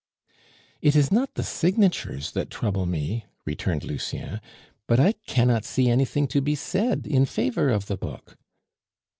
[0.81, 4.41] "It is not the signatures that trouble me," returned Lucien,
[4.87, 8.35] "but I cannot see anything to be said in favor of the book."